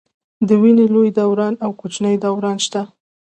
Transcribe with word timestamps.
د 0.47 0.49
وینې 0.61 0.85
لوی 0.93 1.09
دوران 1.17 1.53
او 1.63 1.71
کوچني 1.79 2.15
دوران 2.23 2.57
شته. 2.65 2.81